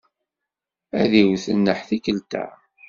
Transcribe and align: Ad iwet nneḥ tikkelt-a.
Ad 1.01 1.11
iwet 1.21 1.45
nneḥ 1.55 1.79
tikkelt-a. 1.87 2.45